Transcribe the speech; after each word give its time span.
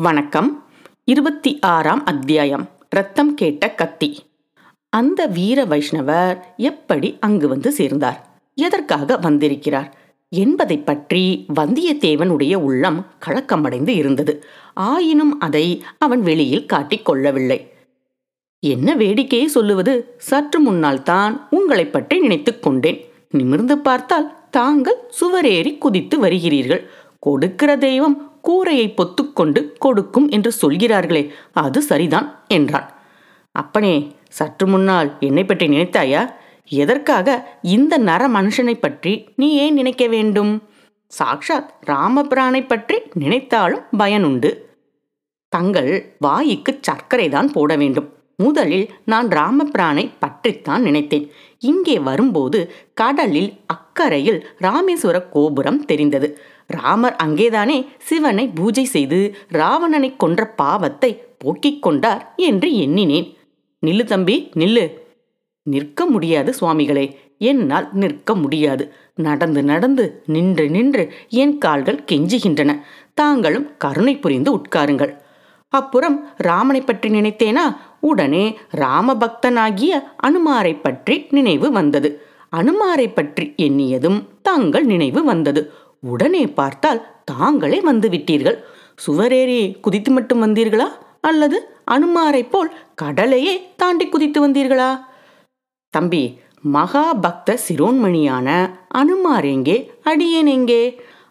வணக்கம். 0.00 0.64
இருபத்தி 1.04 1.58
ஆறாம் 1.58 2.04
அத்தியாயம். 2.04 2.68
ரத்தம் 2.88 3.34
கேட்ட 3.34 3.70
கத்தி. 3.70 4.22
அந்த 4.88 5.26
வீர 5.26 5.64
வைஷ்ணவர் 5.64 6.40
எப்படி 6.56 7.16
அங்கு 7.20 7.48
வந்து 7.48 7.72
சேர்ந்தார்? 7.72 8.42
எதற்காக 8.54 9.16
வந்திருக்கிறார்? 9.16 9.96
என்பதை 10.28 10.78
பற்றி 10.78 11.46
வந்தியத்தேவனுடைய 11.56 12.54
உள்ளம் 12.54 13.06
கலக்கமடைந்து 13.26 13.88
இருந்தது. 13.88 14.44
ஆயினும் 14.74 15.40
அதை 15.40 15.82
அவன் 15.98 16.20
வெளியில் 16.20 16.66
காட்டிக் 16.66 17.04
கொள்ளவில்லை. 17.04 17.72
என்ன 18.60 18.96
வேடிக்கையை 18.96 19.44
சொல்லுவது? 19.44 20.14
சற்று 20.18 20.60
முன்னால் 20.60 21.02
தான் 21.02 21.46
உங்களை 21.50 21.86
பற்றி 21.86 22.20
நினைத்துக் 22.20 22.62
கொண்டேன். 22.62 23.04
நிமிர்ந்து 23.30 23.78
பார்த்தால் 23.78 24.50
தாங்கள் 24.50 25.12
சுவரேறி 25.20 25.78
குதித்து 25.78 26.20
வருகிறீர்கள். 26.20 26.86
கொடுக்கிற 27.18 27.76
தெய்வம் 27.76 28.28
கூரையை 28.46 28.88
பொத்துக்கொண்டு 28.98 29.60
கொடுக்கும் 29.78 30.28
என்று 30.28 30.50
சொல்கிறார்களே 30.52 31.22
அது 31.64 31.80
சரிதான் 31.82 32.28
என்றான் 32.48 32.88
அப்பனே 33.54 33.94
சற்று 34.38 34.66
முன்னால் 34.66 35.10
என்னை 35.20 35.42
பற்றி 35.44 35.66
நினைத்தாயா? 35.66 36.22
எதற்காக 36.82 37.28
இந்த 37.74 37.94
நர 38.08 38.22
மனுஷனை 38.28 38.74
பற்றி 38.78 39.12
நீ 39.36 39.48
ஏன் 39.64 39.74
நினைக்க 39.74 40.04
வேண்டும்? 40.06 40.52
சாக்ஷாத் 41.12 41.70
ராமபிரானை 41.86 42.62
பற்றி 42.66 42.96
நினைத்தாலும் 43.14 43.84
பயனுண்டு. 43.98 44.50
தங்கள் 45.52 45.92
வாய்க்கு 46.18 46.72
சர்க்கரைதான் 46.88 47.50
போட 47.56 47.76
வேண்டும். 47.76 48.08
முதலில் 48.36 48.86
நான் 49.04 49.28
ராமபிரானை 49.28 50.04
பற்றித்தான் 50.18 50.82
நினைத்தேன். 50.82 51.26
இங்கே 51.62 51.96
வரும்போது 52.08 52.60
கடலில் 52.94 53.52
அக்கறையில் 53.74 54.40
ராமேஸ்வர 54.62 55.16
கோபுரம் 55.28 55.80
தெரிந்தது. 55.84 56.28
ராமர் 56.66 57.16
அங்கேதானே 57.24 57.86
சிவனை 57.98 58.48
பூஜை 58.48 58.84
செய்து 58.84 59.36
ராவணனை 59.48 60.16
கொன்ற 60.16 60.46
பாவத்தை 60.46 61.24
போக்கிக் 61.38 61.82
கொண்டார் 61.82 62.32
என்று 62.36 62.76
எண்ணினேன். 62.76 63.36
நில்லு 63.86 64.04
தம்பி 64.04 64.50
நில்லு. 64.54 64.84
நிற்க 65.62 66.06
முடியாது 66.06 66.54
சுவாமிகளே. 66.60 67.16
என்னால் 67.38 67.88
நிற்க 67.92 68.34
முடியாது. 68.34 68.92
நடந்து 69.14 69.64
நடந்து 69.64 70.22
நின்று 70.26 70.70
நின்று 70.70 71.12
என் 71.28 71.58
கால்கள் 71.58 72.04
கெஞ்சுகின்றன. 72.12 72.80
தாங்களும் 73.14 73.76
கருணை 73.76 74.16
புரிந்து 74.16 74.56
உட்காருங்கள். 74.56 75.12
அப்புறம் 75.68 76.28
ராமனை 76.36 76.80
பற்றி 76.80 77.08
நினைத்தேனா? 77.08 77.76
உடனே 78.00 78.58
ராமபக்தனாகிய 78.76 80.02
அனுமாரை 80.22 80.80
பற்றி 80.82 81.26
நினைவு 81.30 81.70
வந்தது. 81.70 82.22
அனுமாரை 82.56 83.06
பற்றி 83.14 83.54
எண்ணியதும் 83.56 84.24
தாங்கள் 84.42 84.84
நினைவு 84.84 85.24
வந்தது. 85.24 85.72
உடனே 86.10 86.44
பார்த்தால் 86.58 87.00
தாங்களே 87.24 87.80
வந்து 87.80 88.08
விட்டீர்கள். 88.08 88.58
சுவரேறி 89.04 89.60
குதித்து 89.80 90.10
மட்டும் 90.12 90.42
வந்தீர்களா? 90.42 90.88
அல்லது 91.20 91.58
அனுமாரைப் 91.90 92.50
போல் 92.50 92.70
கடலையே 92.94 93.54
தாண்டி 93.76 94.06
குதித்து 94.08 94.38
வந்தீர்களா? 94.48 94.90
தம்பி 95.94 96.22
மகாபக்த 96.72 97.56
சிரோன்மணியான 97.66 98.48
அனுமார் 98.88 99.44
எங்கே? 99.44 99.76
அடியேன் 100.02 100.50
எங்கே? 100.56 100.82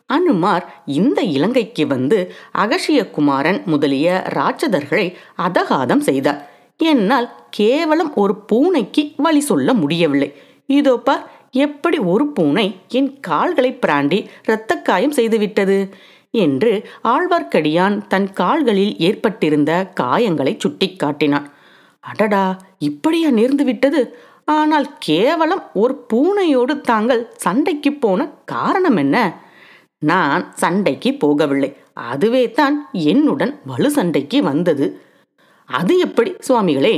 அனுமார் 0.05 0.65
இந்த 0.85 1.19
இலங்கைக்கு 1.35 1.83
வந்து 1.87 2.17
அகசிய 2.51 2.99
குமாரன் 3.09 3.59
முதலிய 3.65 4.07
ராட்சதர்களை 4.37 5.07
அதகாதம் 5.37 6.03
செய்தார். 6.09 6.41
என்னால் 6.77 7.29
கேவலம் 7.49 8.11
ஒரு 8.13 8.35
பூனைக்கு 8.35 9.03
வழி 9.17 9.39
சொல்ல 9.39 9.73
முடியவில்லை. 9.73 10.29
இதோ 10.65 10.93
பார் 10.97 11.23
எப்படி 11.53 11.97
ஒரு 11.97 12.25
பூனை 12.27 12.75
என் 12.87 13.19
கால்களை 13.19 13.71
பிராண்டி 13.81 14.19
இரத்தக்காயம் 14.47 15.15
செய்துவிட்டது? 15.15 15.77
என்று 16.31 16.71
ஆழ்வார்க்கடியான் 17.03 17.97
தன் 18.07 18.29
கால்களில் 18.33 18.93
ஏற்பட்டிருந்த 18.97 19.71
காயங்களை 20.01 20.53
சுட்டிக்காட்டினான் 20.63 21.47
அடடா 22.03 22.45
இப்படியா 22.79 23.29
நேர்ந்து 23.29 23.63
விட்டது? 23.63 24.01
ஆனால் 24.45 24.87
கேவலம் 24.99 25.63
ஒரு 25.73 26.05
பூனையோடு 26.13 26.81
தாங்கள் 26.81 27.21
சண்டைக்கு 27.35 27.91
போன 27.93 28.29
காரணம் 28.45 28.95
என்ன? 28.95 29.17
நான் 29.97 30.43
சண்டைக்கு 30.53 31.11
போகவில்லை. 31.11 31.69
அதுவே 31.93 32.51
தான் 32.51 32.75
என்னுடன் 32.91 33.53
வலு 33.65 33.89
சண்டைக்கு 33.91 34.43
வந்தது. 34.43 34.87
அது 35.69 35.93
எப்படி 35.97 36.35
சுவாமிகளே? 36.47 36.95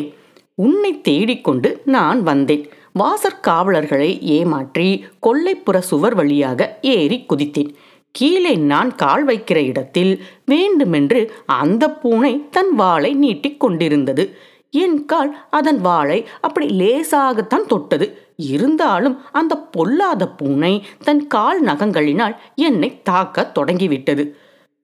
உன்னை 0.55 1.01
தேடிக்கொண்டு 1.01 1.81
நான் 1.85 2.21
வந்தேன். 2.23 2.65
வாசற் 2.99 3.41
காவலர்களை 3.41 4.09
ஏமாற்றி 4.35 5.05
கொல்லைப்புற 5.25 5.77
சுவர் 5.89 6.15
வழியாக 6.15 6.77
ஏறி 6.81 7.17
குதித்தேன். 7.29 7.71
கீழே 8.11 8.53
நான் 8.71 8.91
கால் 8.95 9.23
வைக்கிற 9.27 9.55
இடத்தில் 9.55 10.11
வேண்டுமென்று 10.45 11.21
அந்த 11.45 11.89
பூனை 11.91 12.31
தன் 12.51 12.71
வாளை 12.75 13.11
நீட்டிக் 13.13 13.59
கொண்டிருந்தது. 13.59 14.25
என் 14.69 15.05
கால் 15.05 15.31
அதன் 15.49 15.81
வாளை 15.81 16.19
அப்படி 16.41 16.67
லேசாகத்தான் 16.81 17.67
தொட்டது. 17.67 18.07
இருந்தாலும் 18.53 19.17
அந்த 19.31 19.53
பொல்லாத 19.57 20.23
பூனை 20.29 20.73
தன் 21.03 21.27
கால் 21.27 21.59
நகங்களினால் 21.65 22.35
என்னை 22.55 23.01
தாக்க 23.03 23.45
தொடங்கிவிட்டது. 23.57 24.25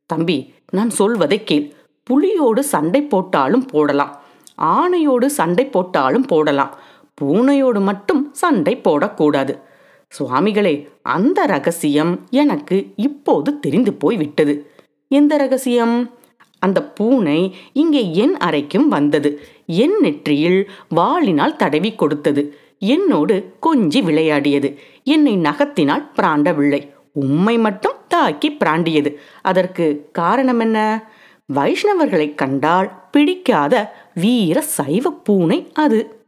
தம்பி 0.05 0.53
நான் 0.69 0.89
சொல்வதை 0.89 1.43
கேள். 1.43 1.67
புலியோடு 2.03 2.63
சண்டை 2.63 3.01
போட்டாலும் 3.01 3.65
போடலாம். 3.65 4.13
ஆணையோடு 4.75 5.25
சண்டை 5.25 5.65
போட்டாலும் 5.65 6.25
போடலாம். 6.25 6.73
பூனையோடு 7.21 7.81
மட்டும் 7.81 8.29
சண்டை 8.33 8.81
போடக்கூடாது. 8.83 9.59
சுவாமிகளே 10.07 10.89
அந்த 11.01 11.45
ரகசியம் 11.45 12.27
எனக்கு 12.29 12.93
இப்போது 12.95 13.59
தெரிந்து 13.59 13.93
போய் 13.93 14.17
விட்டது 14.17 14.71
எந்த 15.07 15.37
ரகசியம்? 15.37 16.09
அந்த 16.59 16.83
பூனை 16.83 17.55
இங்கே 17.73 18.13
என் 18.13 18.37
அறைக்கும் 18.37 18.87
வந்தது. 18.87 19.41
என் 19.65 19.99
நெற்றியில் 19.99 20.69
வாளினால் 20.89 21.55
தடவி 21.55 21.95
கொடுத்தது. 21.95 22.57
என்னோடு 22.79 23.55
கொஞ்சி 23.65 24.03
விளையாடியது. 24.03 24.77
என்னை 25.03 25.37
நகத்தினால் 25.37 26.11
பிராண்டவில்லை. 26.15 26.81
உம்மை 27.13 27.57
மட்டும் 27.57 27.97
தாக்கி 28.07 28.51
பிராண்டியது. 28.51 29.19
அதற்கு 29.41 30.09
காரணம் 30.11 30.59
என்ன? 30.59 31.09
வைஷ்ணவர்களை 31.53 32.35
கண்டால் 32.35 33.09
பிடிக்காத 33.11 33.93
வீர 34.13 34.61
சைவ 34.61 35.11
பூனை 35.11 35.67
அது. 35.73 36.20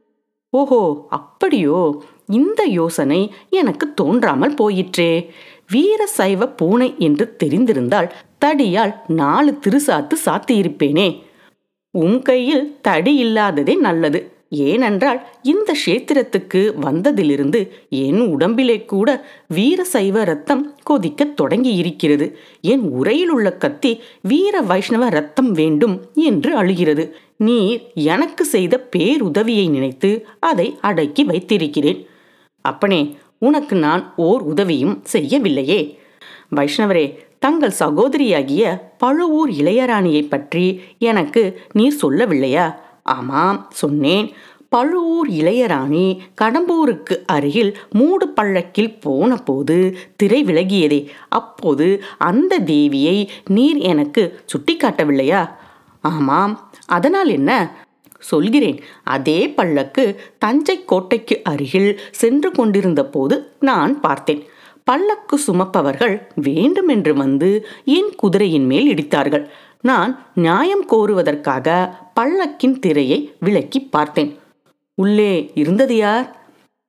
ஓஹோ 0.53 1.07
அப்படியோ? 1.09 2.03
இந்த 2.27 2.63
யோசனை 2.63 3.33
எனக்கு 3.49 3.93
தோன்றாமல் 3.93 4.53
போயிற்றே. 4.53 5.31
வீர 5.71 6.05
சைவ 6.05 6.47
பூனை 6.47 6.95
என்று 6.97 7.35
தெரிந்திருந்தால் 7.43 8.11
தடியால் 8.45 8.93
நாலு 9.07 9.59
திருசாத்து 9.67 10.13
சாத்தியிருப்பேனே. 10.25 11.23
உன் 11.91 12.21
கையில் 12.21 12.77
தடி 12.81 13.15
இல்லாததே 13.23 13.75
நல்லது. 13.79 14.32
ஏனென்றால் 14.53 15.19
இந்த 15.41 15.69
கஷேத்திரத்துக்கு 15.73 16.61
வந்ததிலிருந்து 16.81 17.59
என் 17.89 18.19
உடம்பிலே 18.19 18.77
கூட 18.85 19.09
வீர 19.47 19.83
சைவ 19.83 20.23
ரத்தம் 20.23 20.63
கொதிக்கத் 20.89 21.33
தொடங்கி 21.33 21.73
இருக்கிறது 21.75 22.27
என் 22.61 22.81
உரையில் 22.81 23.29
உள்ள 23.29 23.49
கத்தி 23.53 23.91
வீர 24.21 24.61
வைஷ்ணவ 24.61 25.09
ரத்தம் 25.09 25.51
வேண்டும் 25.51 25.95
என்று 26.13 26.55
அழுகிறது. 26.55 27.05
நீர் 27.37 27.81
எனக்கு 27.93 28.45
செய்த 28.45 28.89
பேருதவியை 28.95 29.65
நினைத்து 29.69 30.11
அதை 30.39 30.67
அடக்கி 30.81 31.23
வைத்திருக்கிறேன். 31.23 31.99
அப்பனே 32.65 33.01
உனக்கு 33.39 33.75
நான் 33.75 34.13
ஓர் 34.15 34.41
உதவியும் 34.41 34.95
செய்யவில்லையே. 35.03 35.81
வைஷ்ணவரே 36.55 37.05
தங்கள் 37.39 37.79
சகோதரியாகிய 37.79 38.63
பழுவூர் 38.97 39.51
இளையராணியை 39.51 40.21
பற்றி 40.27 40.65
எனக்கு 40.99 41.41
நீர் 41.71 41.99
சொல்லவில்லையா? 42.01 42.67
ஆமாம் 43.03 43.67
சொன்னேன். 43.71 44.33
பழுவூர் 44.69 45.29
இளையராணி 45.29 46.19
கடம்பூருக்கு 46.41 47.25
அருகில் 47.25 47.77
மூடு 47.91 48.33
பள்ளக்கில் 48.35 48.99
போனபோது 48.99 49.97
திரை 50.15 50.43
விலகியதே 50.43 51.07
அப்போது 51.29 52.03
அந்த 52.17 52.59
தேவியை 52.59 53.27
நீர் 53.47 53.77
எனக்கு 53.77 54.39
சுட்டிக்காட்டவில்லையா? 54.45 55.49
ஆமாம் 56.01 56.69
அதனால் 56.85 57.27
என்ன? 57.27 57.75
சொல்கிறேன் 58.19 58.79
அதே 59.03 59.49
பல்லக்கு 59.49 60.21
தஞ்சை 60.37 60.85
கோட்டைக்கு 60.85 61.41
அருகில் 61.43 61.99
சென்று 62.11 62.51
கொண்டிருந்த 62.51 63.05
போது 63.05 63.51
நான் 63.59 63.99
பார்த்தேன். 63.99 64.43
பல்லக்கு 64.83 65.39
சுமப்பவர்கள் 65.47 66.21
வேண்டுமென்று 66.35 67.13
வந்து 67.13 67.65
என் 67.85 68.15
குதிரையின் 68.15 68.65
மேல் 68.65 68.93
இடித்தார்கள். 68.93 69.49
நான் 69.83 70.25
நியாயம் 70.35 70.85
கோருவதற்காக 70.89 71.89
பல்லக்கின் 72.19 72.79
திரையை 72.79 73.35
விளக்கி 73.39 73.79
பார்த்தேன். 73.79 74.39
உள்ளே 74.95 75.51
இருந்தது 75.53 75.95
யார்? 75.95 76.41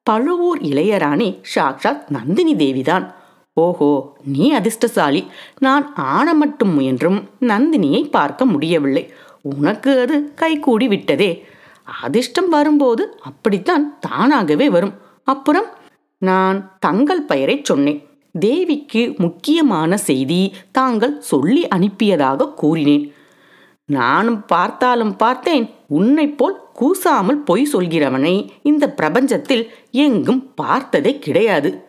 பழுவூர் 0.03 0.61
இளையராணி 0.61 1.41
சாக்ஷாத் 1.55 2.09
நந்தினி 2.09 2.55
தேவிதான். 2.55 3.15
ஓஹோ 3.55 4.17
நீ 4.25 4.53
அதிர்ஷ்டசாலி. 4.53 5.27
நான் 5.59 5.95
ஆன 5.95 6.35
மட்டும் 6.35 6.75
முயன்றும் 6.75 7.29
நந்தினியை 7.41 8.11
பார்க்க 8.11 8.45
முடியவில்லை. 8.45 9.13
உனக்கு 9.43 10.01
அது 10.01 10.35
கைகூடி 10.35 10.89
விட்டதே. 10.89 11.45
அதிர்ஷ்டம் 12.03 12.49
வரும்போது 12.49 13.19
அப்படித்தான் 13.23 13.99
தானாகவே 13.99 14.71
வரும். 14.71 14.95
அப்புறம் 15.25 15.67
நான் 16.19 16.77
தங்கள் 16.79 17.23
பெயரைச் 17.23 17.65
சொன்னேன். 17.65 18.14
தேவிக்கு 18.39 19.15
முக்கியமான 19.19 19.97
செய்தி 19.97 20.55
தாங்கள் 20.73 21.21
சொல்லி 21.21 21.69
அனுப்பியதாக 21.69 22.55
கூறினேன். 22.55 23.13
நானும் 23.85 24.45
பார்த்தாலும் 24.47 25.17
பார்த்தேன் 25.17 25.71
உன்னைப் 25.89 26.39
போல் 26.39 26.63
கூசாமல் 26.73 27.43
பொய் 27.43 27.69
சொல்கிறவனை 27.73 28.49
இந்த 28.63 28.95
பிரபஞ்சத்தில் 28.97 29.69
எங்கும் 29.91 30.55
பார்த்ததே 30.55 31.19
கிடையாது. 31.19 31.85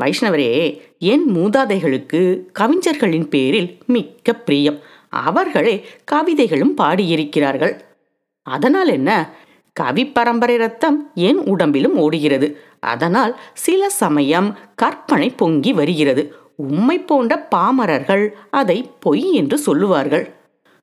வைஷ்ணவரே 0.00 0.80
என் 0.98 1.36
மூதாதைகளுக்கு 1.36 2.46
கவிஞர்களின் 2.52 3.28
பேரில் 3.28 3.78
மிக்க 3.86 4.32
பிரியம். 4.32 4.78
அவர்களே 5.08 5.86
கவிதைகளும் 6.04 6.76
பாடியிருக்கிறார்கள். 6.76 7.80
அதனால் 8.42 8.88
என்ன? 8.88 9.36
கவி 9.72 10.06
பரம்பரை 10.06 10.56
ரத்தம் 10.56 11.10
என் 11.14 11.36
உடம்பிலும் 11.36 11.96
ஓடுகிறது. 11.96 12.62
அதனால் 12.80 13.40
சில 13.52 13.90
சமயம் 13.90 14.58
கற்பனை 14.74 15.30
பொங்கி 15.30 15.72
வருகிறது. 15.72 16.34
உம்மை 16.56 16.98
போன்ற 16.98 17.48
பாமரர்கள் 17.54 18.28
அதை 18.50 18.90
பொய் 19.00 19.32
என்று 19.32 19.58
சொல்லுவார்கள். 19.58 20.34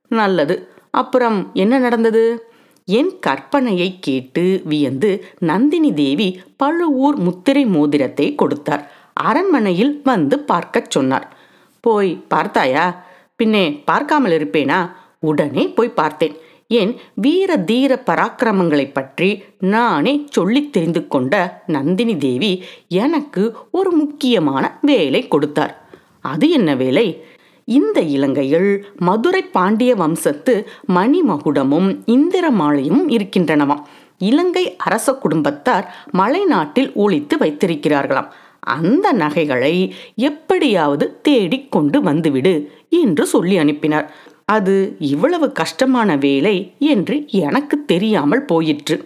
நல்லது. 0.08 0.70
அப்புறம் 0.92 1.52
என்ன 1.54 1.78
நடந்தது? 1.78 2.50
என் 2.86 3.12
கற்பனையை 3.28 3.96
கேட்டு 4.00 4.62
வியந்து 4.64 5.26
நந்தினி 5.40 5.94
தேவி 5.94 6.42
பழுவூர் 6.58 7.16
முத்திரை 7.16 7.66
மோதிரத்தை 7.66 8.36
கொடுத்தார். 8.36 8.92
அரண்மனையில் 9.14 10.02
வந்து 10.04 10.40
பார்க்கச் 10.40 10.92
சொன்னார் 10.92 11.38
போய் 11.80 12.24
பார்த்தாயா? 12.28 13.06
பின்னே 13.36 13.72
பார்க்காமல் 13.86 14.32
இருப்பேனா? 14.32 14.92
உடனே 15.20 15.68
போய் 15.68 15.90
பார்த்தேன். 15.90 16.36
என் 16.68 16.96
வீர 17.14 17.58
தீர 17.58 18.04
பராக்கிரமங்களை 18.06 18.92
பற்றி 18.94 19.44
நானே 19.60 20.26
சொல்லித் 20.30 20.74
தெரிந்து 20.74 21.08
கொண்ட 21.08 21.64
நந்தினி 21.68 22.18
தேவி 22.18 22.64
எனக்கு 22.88 23.56
ஒரு 23.72 23.92
முக்கியமான 23.92 24.78
வேலை 24.82 25.28
கொடுத்தார். 25.28 25.90
அது 26.22 26.50
என்ன 26.50 26.76
வேலை? 26.76 27.26
இந்த 27.64 28.02
இலங்கையில் 28.02 28.86
மதுரை 28.98 29.42
பாண்டிய 29.42 29.96
வம்சத்து 29.96 30.68
மணிமகுடமும் 30.88 32.00
இந்திரமாலையும் 32.06 33.02
இருக்கின்றனவாம். 33.08 33.82
இலங்கை 34.18 34.76
அரச 34.76 35.14
குடும்பத்தார் 35.14 36.08
மலைநாட்டில் 36.14 36.94
ஒழித்து 36.94 37.38
வைத்திருக்கிறார்களாம். 37.38 38.32
அந்த 38.60 39.14
நகைகளை 39.14 39.94
எப்படியாவது 40.16 41.22
தேடிக் 41.22 41.72
கொண்டு 41.72 42.02
வந்துவிடு 42.02 42.72
என்று 42.90 43.26
சொல்லி 43.26 43.58
அனுப்பினார். 43.58 44.34
அது 44.46 44.96
இவ்வளவு 45.00 45.52
கஷ்டமான 45.52 46.16
வேலை 46.16 46.74
என்று 46.80 47.16
எனக்கு 47.28 47.86
தெரியாமல் 47.86 48.46
போயிற்று. 48.46 48.98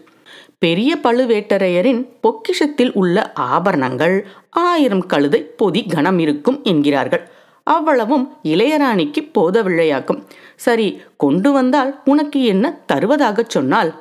பெரிய 0.58 0.98
பழுவேட்டரையரின் 1.04 2.02
பொக்கிஷத்தில் 2.24 2.92
உள்ள 2.94 3.32
ஆபரணங்கள் 3.32 4.26
ஆயிரம் 4.50 5.06
கழுதை 5.06 5.42
பொதி 5.42 5.86
கனம் 5.86 6.20
இருக்கும் 6.20 6.60
என்கிறார்கள். 6.64 7.24
அவ்வளவும் 7.64 8.26
இளையராணிக்கு 8.44 9.22
போதவில்லையாக்கும். 9.38 10.22
சரி 10.56 10.88
கொண்டு 11.18 11.52
வந்தால் 11.52 12.02
உனக்கு 12.06 12.44
என்ன 12.44 12.66
தருவதாகச் 12.94 13.50
சொன்னால் 13.50 13.92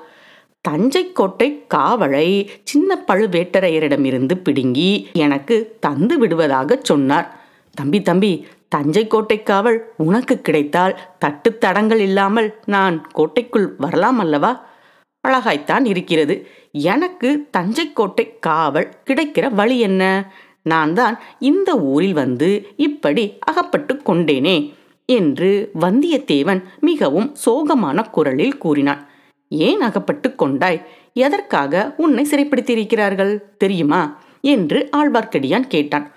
தஞ்சை 0.60 1.12
கோட்டை 1.12 1.64
காவலை 1.74 2.28
சின்ன 2.62 2.98
பழுவேட்டரையரிடமிருந்து 3.06 4.34
பிடுங்கி 4.34 4.90
எனக்கு 5.12 5.76
தந்து 5.80 6.14
விடுவதாகச் 6.18 6.84
சொன்னார். 6.84 7.28
தம்பி 7.74 8.02
தம்பி 8.02 8.46
தஞ்சை 8.68 9.06
கோட்டை 9.06 9.42
காவல் 9.42 9.92
உனக்கு 9.96 10.40
கிடைத்தால் 10.40 10.98
தட்டு 11.18 11.58
தடங்கள் 11.58 11.98
இல்லாமல் 11.98 12.58
நான் 12.64 13.06
கோட்டைக்குள் 13.12 13.74
வரலாம் 13.78 14.18
அல்லவா? 14.18 14.66
அழகாய்த்தான் 15.28 15.84
இருக்கிறது. 15.84 16.46
எனக்கு 16.72 17.48
தஞ்சை 17.50 17.92
கோட்டை 17.92 18.38
காவல் 18.38 18.88
கிடைக்கிற 19.06 19.50
வழி 19.50 19.78
என்ன? 19.78 20.32
நான் 20.62 20.94
தான் 20.94 21.18
இந்த 21.38 21.78
ஊரில் 21.78 22.12
வந்து 22.12 22.66
இப்படி 22.76 23.38
அகப்பட்டு 23.40 23.94
கொண்டேனே 23.94 24.74
என்று 25.04 25.70
வந்தியத்தேவன் 25.80 26.62
மிகவும் 26.80 27.36
சோகமான 27.46 28.10
குரலில் 28.10 28.58
கூறினான். 28.58 29.08
ஏன் 29.48 29.80
அகப்பட்டு 29.80 30.34
கொண்டாய்? 30.34 30.82
எதற்காக 31.12 31.94
உன்னை 31.96 32.26
சிறைப்படுத்தியிருக்கிறார்கள்? 32.30 33.40
தெரியுமா? 33.56 34.20
என்று 34.40 34.88
ஆழ்வார்க்கடியான் 34.96 35.66
கேட்டான். 35.66 36.12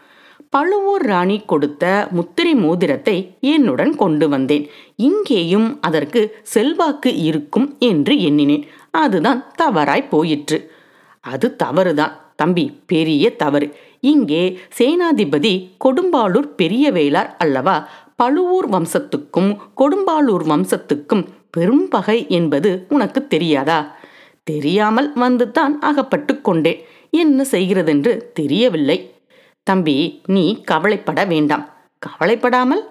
பழுவூர் 0.53 1.01
ராணி 1.01 1.41
கொடுத்த 1.45 2.07
முத்திரை 2.11 2.55
மோதிரத்தை 2.55 3.37
என்னுடன் 3.39 3.95
கொண்டு 3.95 4.29
வந்தேன். 4.29 4.69
இங்கேயும் 4.95 5.77
அதற்கு 5.81 6.21
செல்வாக்கு 6.43 7.15
இருக்கும் 7.15 7.75
என்று 7.79 8.19
எண்ணினேன். 8.21 8.65
அதுதான் 8.91 9.51
தவறாய் 9.55 10.09
போயிற்று. 10.09 10.71
அது 11.19 11.55
தவறுதான். 11.55 12.15
தம்பி 12.35 12.65
பெரிய 12.85 13.35
தவறு. 13.35 13.73
இங்கே 13.99 14.59
சேனாதிபதி 14.77 15.53
கொடும்பாளூர் 15.85 16.49
பெரிய 16.55 16.91
வேளார் 16.91 17.31
அல்லவா? 17.37 17.89
பழுவூர் 18.15 18.69
வம்சத்துக்கும் 18.69 19.57
கொடும்பாளூர் 19.77 20.45
வம்சத்துக்கும் 20.53 21.27
பெரும் 21.49 21.87
பகை 21.87 22.25
என்பது 22.29 22.85
உனக்கு 22.89 23.27
தெரியாதா? 23.27 23.79
தெரியாமல் 24.43 25.09
வந்துதான் 25.15 25.75
அகப்பட்டு 25.79 26.41
கொண்டேன். 26.41 26.81
என்ன 27.09 27.43
செய்கிறதென்று 27.43 28.31
தெரியவில்லை. 28.33 28.97
தம்பி 29.63 30.21
நீ 30.25 30.61
கவலைப்பட 30.61 31.25
வேண்டாம். 31.25 31.69
கவலைப்படாமல் 31.99 32.83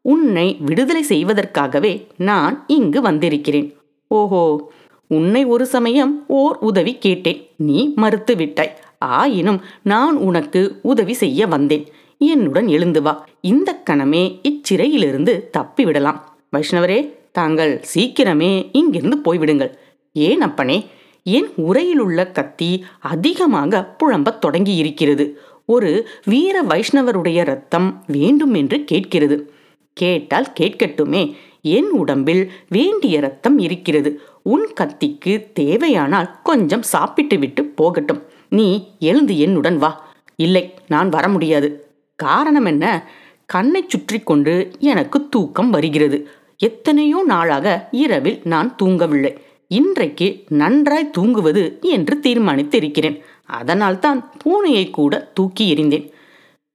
உன்னை 0.00 0.56
விடுதலை 0.60 1.02
செய்வதற்காகவே 1.02 2.06
நான் 2.16 2.64
இங்கு 2.66 3.00
வந்திருக்கிறேன். 3.00 3.76
ஓஹோ 4.08 4.72
உன்னை 5.08 5.44
ஒரு 5.44 5.66
சமயம் 5.66 6.24
ஓர் 6.26 6.56
உதவி 6.60 6.98
கேட்டேன். 6.98 7.46
நீ 7.56 7.92
மறுத்து 7.96 8.36
விட்டாய். 8.36 8.76
ஆயினும் 8.98 9.60
நான் 9.82 10.16
உனக்கு 10.16 10.78
உதவி 10.82 11.12
செய்ய 11.12 11.46
வந்தேன். 11.46 11.86
என்னுடன் 12.18 12.68
எழுந்து 12.68 13.02
வா. 13.02 13.26
இந்த 13.40 13.82
கணமே 13.90 14.40
இச்சிறையிலிருந்து 14.42 15.50
தப்பிவிடலாம். 15.58 16.20
வைஷ்ணவரே 16.56 16.98
தாங்கள் 17.32 17.84
சீக்கிரமே 17.94 18.68
இங்கிருந்து 18.72 19.18
போய்விடுங்கள். 19.24 19.72
ஏன் 20.12 20.40
அப்பனே? 20.40 20.86
என் 21.22 21.48
உரையிலுள்ள 21.56 22.32
கத்தி 22.32 22.84
அதிகமாக 23.00 23.96
புழம்பத் 23.98 24.38
தொடங்கி 24.38 24.74
இருக்கிறது 24.74 25.40
ஒரு 25.64 26.08
வீர 26.24 26.62
வைஷ்ணவருடைய 26.62 27.44
ரத்தம் 27.44 28.04
வேண்டும் 28.06 28.54
என்று 28.54 28.84
கேட்கிறது. 28.84 29.52
கேட்டால் 29.92 30.52
கேட்கட்டுமே 30.60 31.36
என் 31.62 31.90
உடம்பில் 31.90 32.52
வேண்டிய 32.68 33.20
ரத்தம் 33.20 33.58
இருக்கிறது. 33.58 34.20
உன் 34.42 34.68
கத்திக்கு 34.80 35.52
தேவையானால் 35.52 36.30
கொஞ்சம் 36.42 36.82
சாப்பிட்டு 36.82 37.38
விட்டு 37.38 37.64
போகட்டும். 37.64 38.22
நீ 38.48 38.88
எழுந்து 38.98 39.38
என்னுடன் 39.38 39.76
வா. 39.76 40.12
இல்லை 40.36 40.74
நான் 40.88 41.08
வர 41.08 41.28
முடியாது. 41.28 41.88
காரணம் 42.16 42.64
என்ன? 42.64 43.08
கண்ணை 43.46 43.84
சுற்றி 43.88 44.20
கொண்டு 44.20 44.70
எனக்கு 44.78 45.28
தூக்கம் 45.28 45.70
வருகிறது. 45.70 46.28
எத்தனையோ 46.58 47.22
நாளாக 47.26 47.88
இரவில் 47.90 48.40
நான் 48.44 48.76
தூங்கவில்லை. 48.82 49.36
இன்றைக்கு 49.78 50.26
நன்றாய் 50.60 51.12
தூங்குவது 51.16 51.64
என்று 51.94 52.14
தீர்மானித்திருக்கிறேன். 52.26 53.18
அதனால்தான் 53.58 54.20
பூனையை 54.40 54.84
கூட 54.90 55.12
தூக்கி 55.34 55.64
எறிந்தேன். 55.74 56.06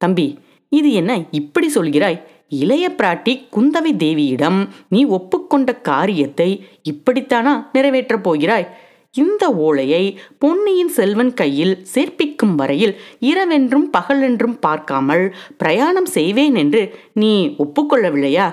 தம்பி 0.01 0.27
இது 0.71 0.89
என்ன 0.91 1.11
இப்படி 1.39 1.67
சொல்கிறாய்? 1.75 2.19
இளைய 2.63 2.85
பிராட்டி 2.97 3.33
குந்தவை 3.55 3.91
தேவியிடம் 4.03 4.59
நீ 4.89 5.01
ஒப்புக்கொண்ட 5.17 5.69
காரியத்தை 5.89 6.49
இப்படித்தானா 6.91 7.53
நிறைவேற்றப் 7.73 8.25
போகிறாய்? 8.27 8.69
இந்த 9.15 9.43
ஓலையை 9.65 10.03
பொன்னியின் 10.37 10.91
செல்வன் 10.97 11.33
கையில் 11.33 11.75
சேர்ப்பிக்கும் 11.93 12.55
வரையில் 12.55 12.93
இரவென்றும் 13.29 13.87
பகலென்றும் 13.97 14.57
பார்க்காமல் 14.59 15.25
பிரயாணம் 15.57 16.09
செய்வேன் 16.17 16.55
என்று 16.55 16.81
நீ 17.13 17.31
ஒப்புக்கொள்ளவில்லையா? 17.63 18.47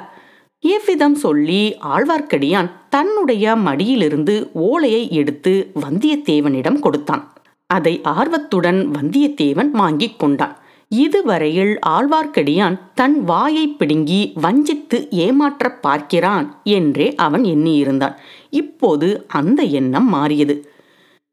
இவ்விதம் 0.60 1.14
சொல்லி 1.14 1.76
ஆழ்வார்க்கடியான் 1.82 2.70
தன்னுடைய 2.88 3.56
மடியிலிருந்து 3.56 4.50
ஓலையை 4.52 5.10
எடுத்து 5.10 5.70
வந்தியத்தேவனிடம் 5.74 6.78
கொடுத்தான். 6.78 7.32
அதை 7.66 8.00
ஆர்வத்துடன் 8.02 8.90
வந்தியத்தேவன் 9.00 9.70
வாங்கிக் 9.70 10.18
கொண்டான். 10.18 10.58
இதுவரையில் 10.88 11.78
ஆழ்வார்க்கடியான் 11.86 12.78
தன் 12.94 13.24
வாயை 13.24 13.68
பிடுங்கி 13.68 14.32
வஞ்சித்து 14.34 15.08
ஏமாற்றப் 15.10 15.82
பார்க்கிறான் 15.82 16.60
என்றே 16.64 17.14
அவன் 17.14 17.42
எண்ணியிருந்தான். 17.42 18.14
இப்போது 18.50 19.24
அந்த 19.28 19.62
எண்ணம் 19.62 20.08
மாறியது. 20.08 20.70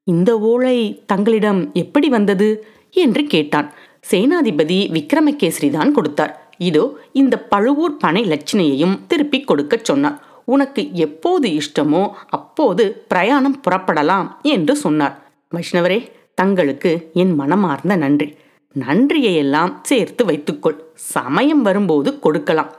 இந்த 0.03 0.39
ஓலை 0.39 1.03
தங்களிடம் 1.05 1.69
எப்படி 1.73 2.09
வந்தது? 2.09 2.65
என்று 2.91 3.23
கேட்டான். 3.23 3.73
சேனாதிபதி 4.11 4.89
விக்ரமகேசரி 4.91 5.69
தான் 5.69 5.93
கொடுத்தார். 5.93 6.42
இதோ 6.57 6.97
இந்த 7.13 7.37
பழுவூர் 7.37 7.97
பனை 7.97 8.23
லட்சணையையும் 8.23 8.99
திருப்பிக் 9.07 9.47
கொடுக்கச் 9.47 9.85
சொன்னார். 9.85 10.23
உனக்கு 10.45 10.89
எப்போது 10.93 11.49
இஷ்டமோ 11.49 12.09
அப்போது 12.29 13.05
பிரயாணம் 13.07 13.61
புறப்படலாம் 13.69 14.27
என்று 14.41 14.75
சொன்னார். 14.75 15.21
வைஷ்ணவரே 15.55 16.11
தங்களுக்கு 16.33 17.09
என் 17.13 17.35
மனமார்ந்த 17.35 17.95
நன்றி. 17.95 18.35
நன்றியையெல்லாம் 18.79 19.73
சேர்த்து 19.81 20.25
வைத்துக்கொள். 20.25 20.83
சமயம் 20.93 21.61
வரும்போது 21.61 22.19
கொடுக்கலாம். 22.19 22.71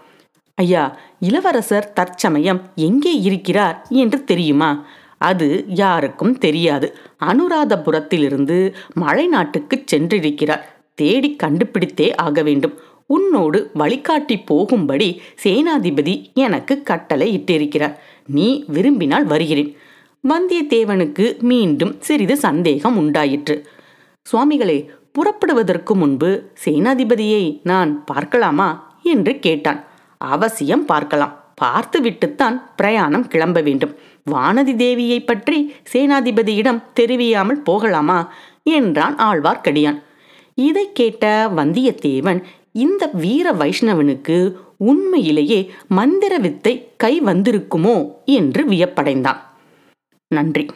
ஐயா 0.54 0.98
இளவரசர் 1.20 1.92
தற்சமயம் 1.92 2.62
எங்கே 2.74 3.18
இருக்கிறார் 3.18 3.86
என்று 3.88 4.24
தெரியுமா? 4.24 4.84
அது 5.18 5.64
யாருக்கும் 5.68 6.38
தெரியாது. 6.38 6.96
அனுராதபுரத்திலிருந்து 7.20 8.74
மலை 8.94 9.26
நாட்டுக்கு 9.26 9.84
சென்றிருக்கிறார். 9.92 10.64
தேடி 10.94 11.36
கண்டுபிடித்தே 11.36 12.14
ஆக 12.14 12.42
வேண்டும். 12.42 12.74
உன்னோடு 13.06 13.58
வழிகாட்டி 13.74 14.36
போகும்படி 14.50 15.08
சேனாதிபதி 15.44 16.14
எனக்கு 16.34 16.82
கட்டளை 16.82 17.28
இட்டிருக்கிறார். 17.38 17.96
நீ 18.26 18.64
விரும்பினால் 18.66 19.24
வருகிறேன். 19.24 19.76
வந்தியத்தேவனுக்கு 20.24 21.26
மீண்டும் 21.50 21.94
சிறிது 22.00 22.36
சந்தேகம் 22.36 22.96
உண்டாயிற்று. 22.96 23.56
சுவாமிகளே 24.26 24.78
புறப்படுவதற்கு 25.12 25.94
முன்பு 25.94 26.30
சேனாதிபதியை 26.64 27.60
நான் 27.62 28.04
பார்க்கலாமா 28.04 28.68
என்று 29.02 29.32
கேட்டான். 29.38 29.84
அவசியம் 30.18 30.84
பார்க்கலாம். 30.84 31.34
பார்த்துவிட்டுத்தான் 31.54 32.56
பிரயாணம் 32.76 33.26
கிளம்ப 33.26 33.58
வேண்டும். 33.60 33.92
வானதி 34.30 34.72
தேவியை 34.82 35.18
பற்றி 35.24 35.58
சேனாதிபதியிடம் 35.92 36.82
தெரிவியாமல் 36.94 37.62
போகலாமா 37.62 38.18
என்றான் 38.62 39.16
ஆழ்வார்க்கடியான். 39.16 39.98
இதை 40.54 40.86
கேட்ட 40.92 41.24
வந்தியத்தேவன் 41.56 42.40
இந்த 42.74 43.10
வீர 43.12 43.52
வைஷ்ணவனுக்கு 43.52 44.52
உண்மையிலேயே 44.76 45.70
மந்திர 45.88 46.38
வித்தை 46.38 46.92
கை 46.96 47.20
வந்திருக்குமோ 47.20 47.96
என்று 48.24 48.62
வியப்படைந்தான். 48.64 49.40
நன்றி. 50.30 50.66